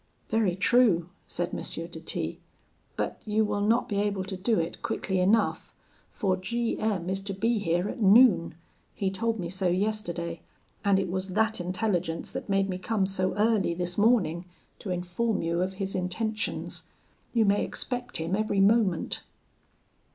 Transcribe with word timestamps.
'Very 0.29 0.55
true,' 0.55 1.09
said 1.27 1.49
M. 1.53 1.61
de 1.61 1.99
T, 1.99 2.39
'but 2.97 3.21
you 3.23 3.45
will 3.45 3.61
not 3.61 3.87
be 3.87 3.97
able 3.97 4.23
to 4.23 4.35
do 4.35 4.59
it 4.59 4.81
quickly 4.81 5.19
enough, 5.19 5.75
for 6.09 6.35
G 6.35 6.79
M 6.79 7.07
is 7.07 7.21
to 7.21 7.35
be 7.35 7.59
here 7.59 7.87
at 7.87 8.01
noon; 8.01 8.55
he 8.95 9.11
told 9.11 9.39
me 9.39 9.47
so 9.47 9.67
yesterday, 9.67 10.41
and 10.83 10.99
it 10.99 11.11
was 11.11 11.29
that 11.35 11.61
intelligence 11.61 12.31
that 12.31 12.49
made 12.49 12.67
me 12.67 12.79
come 12.79 13.05
so 13.05 13.35
early 13.35 13.75
this 13.75 13.95
morning 13.95 14.45
to 14.79 14.89
inform 14.89 15.43
you 15.43 15.61
of 15.61 15.73
his 15.73 15.93
intentions. 15.93 16.85
You 17.31 17.45
may 17.45 17.63
expect 17.63 18.17
him 18.17 18.35
every 18.35 18.59
moment.'" 18.59 19.21